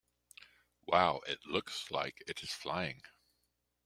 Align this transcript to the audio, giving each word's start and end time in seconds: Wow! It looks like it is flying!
Wow! 0.87 1.21
It 1.27 1.45
looks 1.45 1.91
like 1.91 2.23
it 2.25 2.41
is 2.41 2.51
flying! 2.51 3.03